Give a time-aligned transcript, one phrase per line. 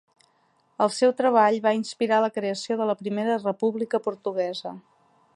[0.85, 4.73] El seu treball va inspirar la creació de la Primera República Portuguesa.